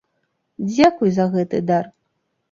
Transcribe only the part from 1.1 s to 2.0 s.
за гэты дар.